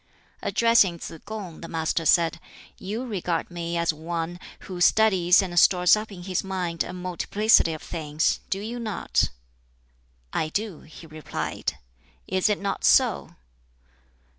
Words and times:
Addressing 0.41 0.97
Tsz 0.97 1.19
kung, 1.27 1.61
the 1.61 1.67
Master 1.67 2.07
said, 2.07 2.39
"You 2.79 3.05
regard 3.05 3.51
me 3.51 3.77
as 3.77 3.93
one 3.93 4.39
who 4.61 4.81
studies 4.81 5.43
and 5.43 5.59
stores 5.59 5.95
up 5.95 6.11
in 6.11 6.23
his 6.23 6.43
mind 6.43 6.83
a 6.83 6.91
multiplicity 6.91 7.71
of 7.73 7.83
things 7.83 8.39
do 8.49 8.59
you 8.59 8.79
not?" 8.79 9.29
"I 10.33 10.49
do," 10.49 10.79
he 10.81 11.05
replied; 11.05 11.77
"is 12.25 12.49
it 12.49 12.59
not 12.59 12.83
so?" 12.83 13.35